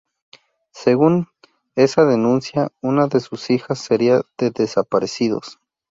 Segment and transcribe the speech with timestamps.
[0.73, 1.27] Según
[1.75, 5.59] esa denuncia, una de sus hijas sería de desaparecidos.